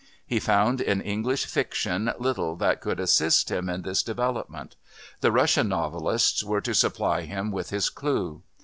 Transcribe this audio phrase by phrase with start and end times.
[0.25, 4.75] He found in English fiction little that could assist him in this development;
[5.19, 8.41] the Russian novelists were to supply him with his clue.